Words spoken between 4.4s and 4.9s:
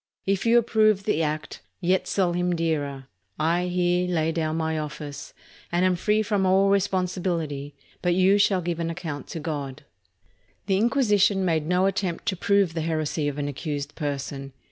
my